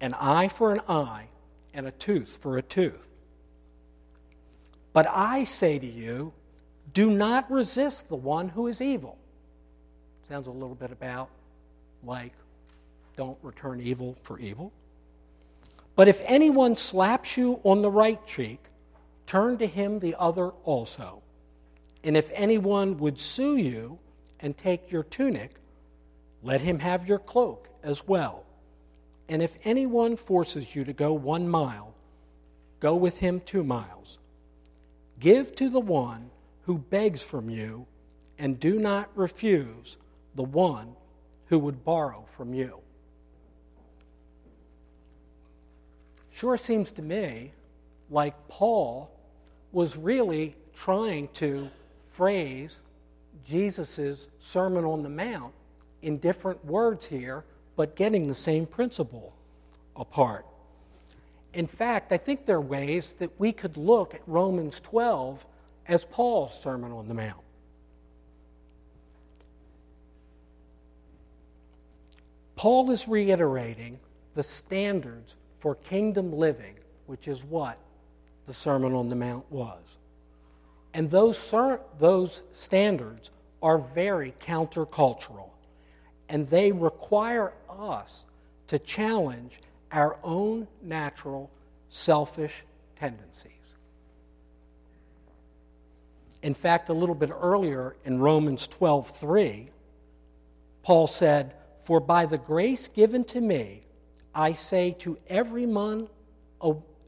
an 0.00 0.14
eye 0.14 0.48
for 0.48 0.72
an 0.72 0.80
eye 0.88 1.28
and 1.72 1.86
a 1.86 1.90
tooth 1.90 2.36
for 2.36 2.56
a 2.56 2.62
tooth. 2.62 3.08
But 4.92 5.06
I 5.08 5.44
say 5.44 5.78
to 5.78 5.86
you, 5.86 6.32
do 6.92 7.10
not 7.10 7.50
resist 7.50 8.08
the 8.08 8.16
one 8.16 8.50
who 8.50 8.68
is 8.68 8.80
evil. 8.80 9.18
Sounds 10.28 10.46
a 10.46 10.52
little 10.52 10.76
bit 10.76 10.92
about 10.92 11.28
like 12.04 12.32
don't 13.16 13.38
return 13.42 13.80
evil 13.80 14.16
for 14.22 14.38
evil. 14.38 14.72
But 15.96 16.08
if 16.08 16.20
anyone 16.24 16.76
slaps 16.76 17.36
you 17.36 17.60
on 17.62 17.82
the 17.82 17.90
right 17.90 18.24
cheek, 18.26 18.60
turn 19.26 19.58
to 19.58 19.66
him 19.66 20.00
the 20.00 20.16
other 20.18 20.50
also. 20.64 21.22
And 22.02 22.16
if 22.16 22.30
anyone 22.34 22.98
would 22.98 23.18
sue 23.18 23.56
you 23.56 23.98
and 24.40 24.56
take 24.56 24.90
your 24.90 25.02
tunic, 25.02 25.52
let 26.42 26.60
him 26.60 26.80
have 26.80 27.08
your 27.08 27.18
cloak 27.18 27.68
as 27.82 28.06
well. 28.06 28.44
And 29.28 29.42
if 29.42 29.56
anyone 29.64 30.16
forces 30.16 30.74
you 30.74 30.84
to 30.84 30.92
go 30.92 31.12
one 31.12 31.48
mile, 31.48 31.94
go 32.80 32.94
with 32.94 33.18
him 33.18 33.40
two 33.40 33.64
miles. 33.64 34.18
Give 35.18 35.54
to 35.54 35.70
the 35.70 35.80
one 35.80 36.30
who 36.66 36.76
begs 36.76 37.22
from 37.22 37.48
you, 37.48 37.86
and 38.38 38.58
do 38.58 38.78
not 38.78 39.08
refuse 39.14 39.96
the 40.34 40.42
one 40.42 40.96
who 41.46 41.58
would 41.58 41.84
borrow 41.84 42.24
from 42.26 42.52
you. 42.52 42.80
Sure 46.34 46.56
seems 46.56 46.90
to 46.90 47.00
me 47.00 47.52
like 48.10 48.34
Paul 48.48 49.08
was 49.70 49.96
really 49.96 50.56
trying 50.74 51.28
to 51.34 51.70
phrase 52.02 52.80
Jesus' 53.46 54.28
Sermon 54.40 54.84
on 54.84 55.04
the 55.04 55.08
Mount 55.08 55.54
in 56.02 56.18
different 56.18 56.64
words 56.64 57.06
here, 57.06 57.44
but 57.76 57.94
getting 57.94 58.26
the 58.26 58.34
same 58.34 58.66
principle 58.66 59.32
apart. 59.94 60.44
In 61.52 61.68
fact, 61.68 62.10
I 62.10 62.16
think 62.16 62.46
there 62.46 62.56
are 62.56 62.60
ways 62.60 63.12
that 63.20 63.30
we 63.38 63.52
could 63.52 63.76
look 63.76 64.12
at 64.12 64.22
Romans 64.26 64.80
12 64.80 65.46
as 65.86 66.04
Paul's 66.04 66.60
Sermon 66.60 66.90
on 66.90 67.06
the 67.06 67.14
Mount. 67.14 67.44
Paul 72.56 72.90
is 72.90 73.06
reiterating 73.06 74.00
the 74.34 74.42
standards 74.42 75.36
for 75.64 75.76
kingdom 75.76 76.30
living, 76.30 76.74
which 77.06 77.26
is 77.26 77.42
what 77.42 77.78
the 78.44 78.52
Sermon 78.52 78.92
on 78.92 79.08
the 79.08 79.14
Mount 79.14 79.50
was. 79.50 79.80
And 80.92 81.08
those, 81.08 81.54
those 81.98 82.42
standards 82.52 83.30
are 83.62 83.78
very 83.78 84.34
countercultural, 84.46 85.48
and 86.28 86.44
they 86.48 86.70
require 86.70 87.54
us 87.70 88.26
to 88.66 88.78
challenge 88.78 89.58
our 89.90 90.18
own 90.22 90.68
natural 90.82 91.50
selfish 91.88 92.64
tendencies. 92.96 93.52
In 96.42 96.52
fact, 96.52 96.90
a 96.90 96.92
little 96.92 97.14
bit 97.14 97.30
earlier 97.30 97.96
in 98.04 98.20
Romans 98.20 98.66
12:3, 98.68 99.70
Paul 100.82 101.06
said, 101.06 101.54
"For 101.78 102.00
by 102.00 102.26
the 102.26 102.36
grace 102.36 102.86
given 102.86 103.24
to 103.24 103.40
me, 103.40 103.84
I 104.34 104.54
say 104.54 104.92
to 105.00 105.18
every 105.28 105.66
man, 105.66 106.08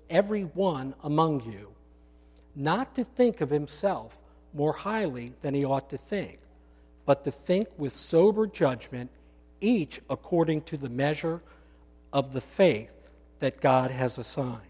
every 0.08 0.42
one 0.42 0.94
among 1.02 1.42
you, 1.50 1.72
not 2.54 2.94
to 2.94 3.04
think 3.04 3.40
of 3.40 3.50
himself 3.50 4.18
more 4.54 4.72
highly 4.72 5.34
than 5.42 5.54
he 5.54 5.64
ought 5.64 5.90
to 5.90 5.98
think, 5.98 6.38
but 7.04 7.24
to 7.24 7.30
think 7.30 7.68
with 7.76 7.92
sober 7.92 8.46
judgment, 8.46 9.10
each 9.60 10.00
according 10.08 10.62
to 10.62 10.76
the 10.76 10.88
measure 10.88 11.42
of 12.12 12.32
the 12.32 12.40
faith 12.40 12.90
that 13.40 13.60
God 13.60 13.90
has 13.90 14.18
assigned. 14.18 14.60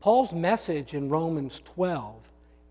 Paul's 0.00 0.32
message 0.32 0.94
in 0.94 1.08
Romans 1.08 1.60
12 1.64 2.14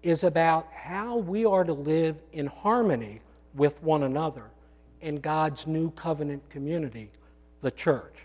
is 0.03 0.23
about 0.23 0.67
how 0.73 1.17
we 1.17 1.45
are 1.45 1.63
to 1.63 1.73
live 1.73 2.21
in 2.31 2.47
harmony 2.47 3.21
with 3.53 3.81
one 3.83 4.03
another 4.03 4.45
in 5.05 5.17
God's 5.17 5.67
new 5.67 5.91
covenant 5.91 6.49
community, 6.49 7.11
the 7.61 7.69
church. 7.69 8.15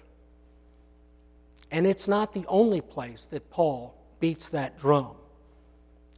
And 1.71 1.87
it's 1.87 2.09
not 2.09 2.33
the 2.33 2.47
only 2.49 2.81
place 2.81 3.27
that 3.27 3.51
Paul 3.51 3.95
beats 4.19 4.49
that 4.49 4.79
drum. 4.79 5.11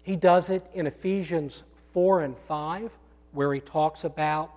He 0.05 0.14
does 0.14 0.51
it 0.51 0.64
in 0.72 0.87
Ephesians 0.87 1.64
4 1.90 2.20
and 2.20 2.38
5, 2.38 2.96
where 3.33 3.53
he 3.53 3.59
talks 3.59 4.05
about 4.05 4.53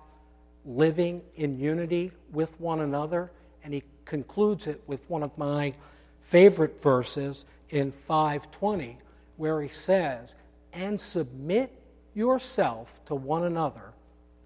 living 0.64 1.22
in 1.34 1.58
unity 1.58 2.12
with 2.30 2.58
one 2.60 2.82
another, 2.82 3.32
and 3.64 3.74
he 3.74 3.82
concludes 4.04 4.68
it 4.68 4.80
with 4.86 5.10
one 5.10 5.24
of 5.24 5.36
my 5.36 5.74
favorite 6.20 6.80
verses 6.80 7.46
in 7.70 7.90
520, 7.90 8.96
where 9.38 9.60
he 9.60 9.68
says, 9.68 10.36
And 10.72 11.00
submit 11.00 11.72
yourself 12.14 13.04
to 13.06 13.16
one 13.16 13.42
another 13.42 13.92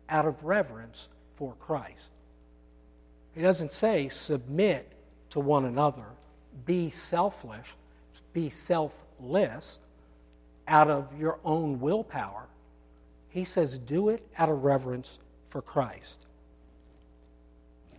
out 0.08 0.24
of 0.24 0.42
reverence 0.42 1.08
for 1.40 1.54
Christ. 1.54 2.10
He 3.34 3.40
doesn't 3.40 3.72
say 3.72 4.10
submit 4.10 4.92
to 5.30 5.40
one 5.40 5.64
another, 5.64 6.04
be 6.66 6.90
selfish, 6.90 7.74
be 8.34 8.50
selfless 8.50 9.78
out 10.68 10.90
of 10.90 11.18
your 11.18 11.38
own 11.42 11.80
willpower. 11.80 12.46
He 13.30 13.44
says 13.44 13.78
do 13.78 14.10
it 14.10 14.22
out 14.36 14.50
of 14.50 14.64
reverence 14.64 15.18
for 15.46 15.62
Christ. 15.62 16.18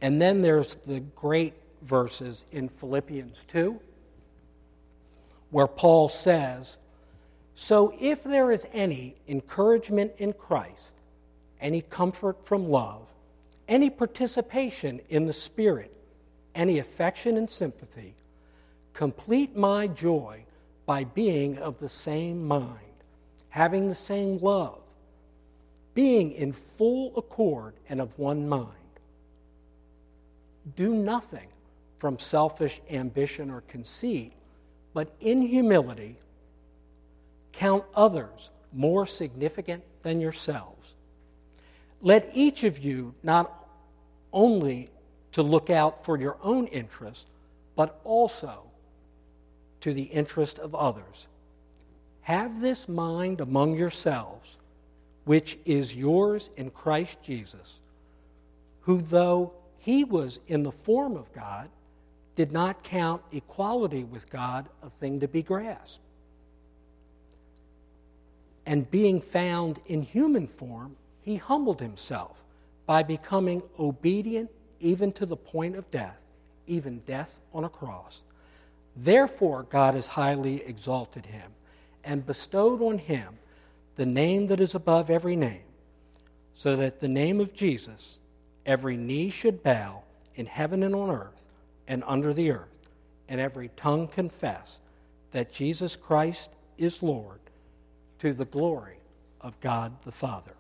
And 0.01 0.21
then 0.21 0.41
there's 0.41 0.75
the 0.75 0.99
great 0.99 1.55
verses 1.81 2.45
in 2.51 2.69
Philippians 2.69 3.43
2 3.47 3.79
where 5.49 5.67
Paul 5.67 6.09
says, 6.09 6.77
So 7.55 7.91
if 7.99 8.23
there 8.23 8.51
is 8.51 8.67
any 8.71 9.15
encouragement 9.27 10.11
in 10.19 10.33
Christ, 10.33 10.91
any 11.59 11.81
comfort 11.81 12.45
from 12.45 12.69
love, 12.69 13.10
any 13.71 13.89
participation 13.89 14.99
in 15.07 15.25
the 15.25 15.33
Spirit, 15.33 15.91
any 16.53 16.77
affection 16.77 17.37
and 17.37 17.49
sympathy, 17.49 18.13
complete 18.93 19.55
my 19.55 19.87
joy 19.87 20.43
by 20.85 21.05
being 21.05 21.57
of 21.57 21.79
the 21.79 21.87
same 21.87 22.45
mind, 22.45 22.77
having 23.47 23.87
the 23.87 23.95
same 23.95 24.37
love, 24.39 24.81
being 25.93 26.33
in 26.33 26.51
full 26.51 27.13
accord 27.15 27.73
and 27.87 28.01
of 28.01 28.19
one 28.19 28.47
mind. 28.47 28.67
Do 30.75 30.93
nothing 30.93 31.47
from 31.97 32.19
selfish 32.19 32.81
ambition 32.89 33.49
or 33.49 33.61
conceit 33.61 34.33
but 34.93 35.15
in 35.21 35.41
humility, 35.41 36.17
count 37.53 37.85
others 37.95 38.49
more 38.73 39.05
significant 39.05 39.81
than 40.01 40.19
yourselves. 40.19 40.95
Let 42.01 42.29
each 42.33 42.63
of 42.63 42.79
you 42.79 43.13
not 43.23 43.60
only 44.33 44.89
to 45.31 45.41
look 45.41 45.69
out 45.69 46.03
for 46.03 46.17
your 46.17 46.37
own 46.41 46.67
interest, 46.67 47.27
but 47.75 47.99
also 48.03 48.63
to 49.81 49.93
the 49.93 50.03
interest 50.03 50.59
of 50.59 50.75
others. 50.75 51.27
Have 52.21 52.61
this 52.61 52.87
mind 52.87 53.41
among 53.41 53.75
yourselves, 53.75 54.57
which 55.25 55.57
is 55.65 55.95
yours 55.95 56.49
in 56.55 56.69
Christ 56.69 57.17
Jesus, 57.23 57.79
who, 58.81 59.01
though 59.01 59.53
he 59.79 60.03
was 60.03 60.39
in 60.47 60.63
the 60.63 60.71
form 60.71 61.15
of 61.15 61.33
God, 61.33 61.69
did 62.35 62.51
not 62.51 62.83
count 62.83 63.21
equality 63.31 64.03
with 64.03 64.29
God 64.29 64.69
a 64.83 64.89
thing 64.89 65.19
to 65.19 65.27
be 65.27 65.41
grasped. 65.41 65.99
And 68.65 68.89
being 68.89 69.19
found 69.21 69.79
in 69.87 70.03
human 70.03 70.47
form, 70.47 70.95
he 71.21 71.37
humbled 71.37 71.81
himself 71.81 72.43
by 72.91 73.03
becoming 73.03 73.63
obedient 73.79 74.49
even 74.81 75.13
to 75.13 75.25
the 75.25 75.37
point 75.37 75.77
of 75.77 75.89
death, 75.91 76.21
even 76.67 76.99
death 77.05 77.39
on 77.53 77.63
a 77.63 77.69
cross. 77.69 78.19
Therefore, 78.97 79.63
God 79.63 79.95
has 79.95 80.07
highly 80.07 80.61
exalted 80.65 81.27
him 81.27 81.51
and 82.03 82.25
bestowed 82.25 82.81
on 82.81 82.97
him 82.97 83.35
the 83.95 84.05
name 84.05 84.47
that 84.47 84.59
is 84.59 84.75
above 84.75 85.09
every 85.09 85.37
name, 85.37 85.63
so 86.53 86.75
that 86.75 86.99
the 86.99 87.07
name 87.07 87.39
of 87.39 87.53
Jesus 87.53 88.17
every 88.65 88.97
knee 88.97 89.29
should 89.29 89.63
bow 89.63 90.03
in 90.35 90.45
heaven 90.45 90.83
and 90.83 90.93
on 90.93 91.09
earth 91.09 91.53
and 91.87 92.03
under 92.05 92.33
the 92.33 92.51
earth, 92.51 92.89
and 93.29 93.39
every 93.39 93.69
tongue 93.77 94.05
confess 94.05 94.81
that 95.31 95.53
Jesus 95.53 95.95
Christ 95.95 96.49
is 96.77 97.01
Lord 97.01 97.39
to 98.17 98.33
the 98.33 98.43
glory 98.43 98.97
of 99.39 99.57
God 99.61 99.93
the 100.03 100.11
Father. 100.11 100.55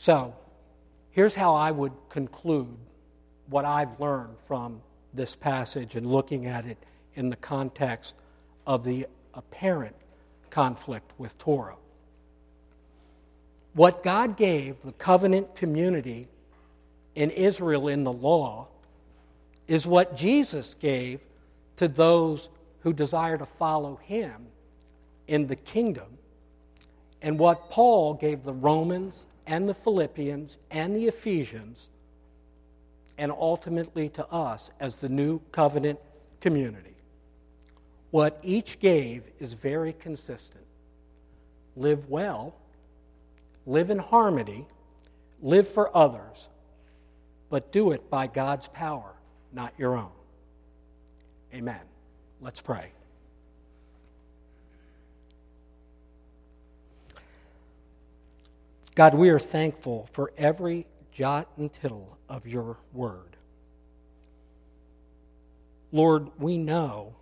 So, 0.00 0.34
here's 1.10 1.34
how 1.34 1.54
I 1.54 1.70
would 1.70 1.92
conclude 2.08 2.74
what 3.50 3.66
I've 3.66 4.00
learned 4.00 4.38
from 4.38 4.80
this 5.12 5.36
passage 5.36 5.94
and 5.94 6.06
looking 6.06 6.46
at 6.46 6.64
it 6.64 6.78
in 7.16 7.28
the 7.28 7.36
context 7.36 8.14
of 8.66 8.82
the 8.82 9.06
apparent 9.34 9.94
conflict 10.48 11.12
with 11.18 11.36
Torah. 11.36 11.76
What 13.74 14.02
God 14.02 14.38
gave 14.38 14.80
the 14.82 14.92
covenant 14.92 15.54
community 15.54 16.28
in 17.14 17.28
Israel 17.28 17.86
in 17.86 18.04
the 18.04 18.12
law 18.12 18.68
is 19.68 19.86
what 19.86 20.16
Jesus 20.16 20.76
gave 20.76 21.26
to 21.76 21.88
those 21.88 22.48
who 22.84 22.94
desire 22.94 23.36
to 23.36 23.44
follow 23.44 23.96
him 23.96 24.46
in 25.26 25.46
the 25.46 25.56
kingdom, 25.56 26.16
and 27.20 27.38
what 27.38 27.70
Paul 27.70 28.14
gave 28.14 28.44
the 28.44 28.54
Romans 28.54 29.26
and 29.50 29.68
the 29.68 29.74
Philippians 29.74 30.58
and 30.70 30.94
the 30.94 31.08
Ephesians, 31.08 31.88
and 33.18 33.32
ultimately 33.32 34.08
to 34.10 34.24
us 34.28 34.70
as 34.78 35.00
the 35.00 35.08
new 35.08 35.40
covenant 35.50 35.98
community. 36.40 36.94
What 38.12 38.38
each 38.44 38.78
gave 38.78 39.24
is 39.40 39.54
very 39.54 39.92
consistent. 39.92 40.64
Live 41.76 42.08
well, 42.08 42.54
live 43.66 43.90
in 43.90 43.98
harmony, 43.98 44.68
live 45.42 45.66
for 45.66 45.94
others, 45.96 46.48
but 47.50 47.72
do 47.72 47.90
it 47.90 48.08
by 48.08 48.28
God's 48.28 48.68
power, 48.68 49.14
not 49.52 49.74
your 49.76 49.96
own. 49.96 50.12
Amen. 51.52 51.80
Let's 52.40 52.60
pray. 52.60 52.92
God, 59.00 59.14
we 59.14 59.30
are 59.30 59.38
thankful 59.38 60.10
for 60.12 60.30
every 60.36 60.84
jot 61.10 61.48
and 61.56 61.72
tittle 61.72 62.18
of 62.28 62.46
your 62.46 62.76
word. 62.92 63.38
Lord, 65.90 66.28
we 66.38 66.58
know 66.58 67.14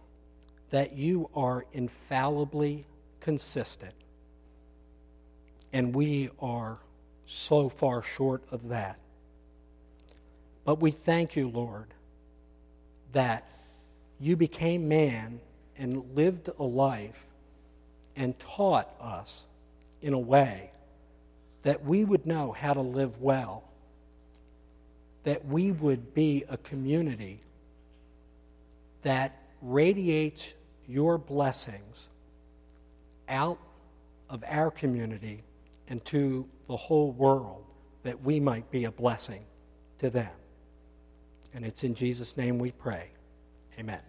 that 0.70 0.96
you 0.96 1.30
are 1.36 1.66
infallibly 1.72 2.84
consistent, 3.20 3.94
and 5.72 5.94
we 5.94 6.30
are 6.40 6.78
so 7.26 7.68
far 7.68 8.02
short 8.02 8.42
of 8.50 8.70
that. 8.70 8.98
But 10.64 10.80
we 10.80 10.90
thank 10.90 11.36
you, 11.36 11.48
Lord, 11.48 11.94
that 13.12 13.46
you 14.18 14.34
became 14.34 14.88
man 14.88 15.38
and 15.76 16.16
lived 16.16 16.50
a 16.58 16.64
life 16.64 17.24
and 18.16 18.36
taught 18.36 18.92
us 19.00 19.46
in 20.02 20.12
a 20.12 20.18
way 20.18 20.72
that 21.68 21.84
we 21.84 22.02
would 22.02 22.24
know 22.24 22.50
how 22.50 22.72
to 22.72 22.80
live 22.80 23.20
well, 23.20 23.62
that 25.24 25.44
we 25.44 25.70
would 25.70 26.14
be 26.14 26.42
a 26.48 26.56
community 26.56 27.42
that 29.02 29.36
radiates 29.60 30.54
your 30.86 31.18
blessings 31.18 32.08
out 33.28 33.58
of 34.30 34.42
our 34.48 34.70
community 34.70 35.42
and 35.88 36.02
to 36.06 36.48
the 36.68 36.76
whole 36.76 37.12
world, 37.12 37.62
that 38.02 38.22
we 38.22 38.40
might 38.40 38.70
be 38.70 38.84
a 38.84 38.90
blessing 38.90 39.44
to 39.98 40.08
them. 40.08 40.32
And 41.52 41.66
it's 41.66 41.84
in 41.84 41.94
Jesus' 41.94 42.34
name 42.34 42.58
we 42.58 42.72
pray. 42.72 43.10
Amen. 43.78 44.00